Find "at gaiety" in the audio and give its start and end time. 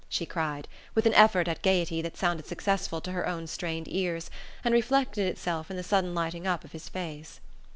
1.47-2.01